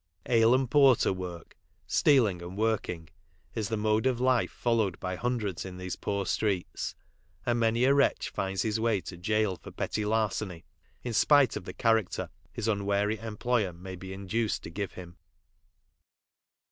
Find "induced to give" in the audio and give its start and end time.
14.11-14.93